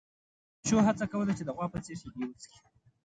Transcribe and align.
پيشو 0.59 0.77
هڅه 0.87 1.05
کوله 1.11 1.31
چې 1.37 1.43
د 1.45 1.49
غوا 1.55 1.65
په 1.73 1.79
څېر 1.85 1.97
شیدې 2.01 2.23
وڅښي. 2.27 2.57